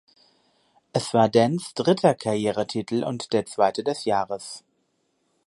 Es 0.93 1.13
war 1.13 1.29
Dents 1.29 1.75
dritter 1.75 2.15
Karrieretitel 2.15 3.03
und 3.03 3.33
der 3.33 3.45
zweite 3.45 3.83
des 3.83 4.03
Jahres. 4.05 4.63